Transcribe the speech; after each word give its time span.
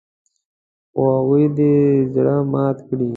خو 0.93 1.01
هغه 1.15 1.41
دې 1.57 1.75
زړه 2.13 2.35
مات 2.51 2.77
کړي. 2.87 3.07